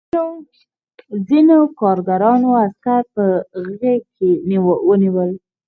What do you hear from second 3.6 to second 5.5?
غېږ کې ونیول